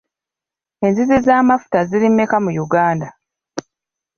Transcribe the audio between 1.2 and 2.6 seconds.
z'amafuta ziri mmeka mu